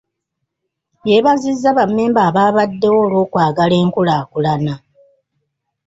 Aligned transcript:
Yeebazizza 1.09 1.69
bammemba 1.77 2.19
abaabaddewo 2.29 2.97
olw'okwagala 3.05 3.75
enkulaakulana. 3.83 4.73